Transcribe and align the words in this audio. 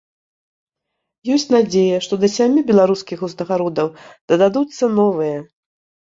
Ёсць 1.33 1.51
надзея, 1.55 1.97
што 2.05 2.13
да 2.23 2.27
сямі 2.35 2.63
беларускіх 2.69 3.19
узнагародаў 3.27 3.87
дададуцца 4.33 4.89
новыя. 5.01 5.37